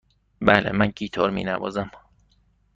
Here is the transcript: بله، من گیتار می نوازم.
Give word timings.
بله، 0.41 0.71
من 0.71 0.87
گیتار 0.87 1.29
می 1.29 1.43
نوازم. 1.43 1.91